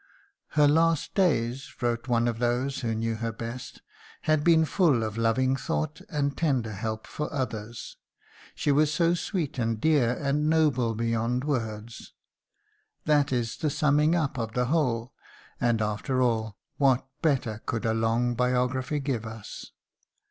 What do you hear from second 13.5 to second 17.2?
the summing up of the whole; and, after all, what